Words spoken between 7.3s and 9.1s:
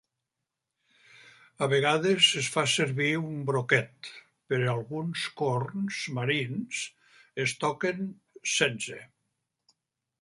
es toquen sense.